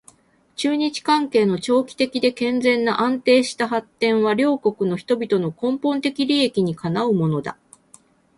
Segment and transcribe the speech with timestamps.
[0.55, 7.55] 中日関係の長期的で健全な安定した発展は両国の人々の根本的利益にかなうものだ